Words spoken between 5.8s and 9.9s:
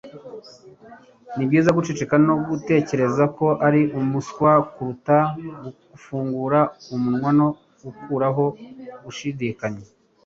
gufungura umunwa no gukuraho gushidikanya.